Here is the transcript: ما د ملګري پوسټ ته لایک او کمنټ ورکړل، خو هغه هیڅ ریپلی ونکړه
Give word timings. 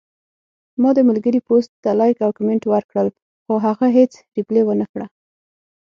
ما 0.81 0.89
د 0.97 0.99
ملګري 1.09 1.39
پوسټ 1.47 1.71
ته 1.83 1.89
لایک 1.99 2.17
او 2.25 2.31
کمنټ 2.37 2.63
ورکړل، 2.67 3.07
خو 3.43 3.53
هغه 3.65 3.87
هیڅ 3.97 4.11
ریپلی 4.35 4.61
ونکړه 4.65 5.05